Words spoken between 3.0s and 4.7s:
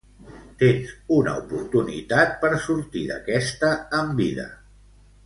d'aquesta amb vida!